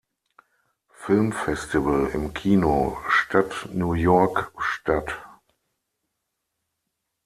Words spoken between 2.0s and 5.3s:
im Kino Stadt New York statt.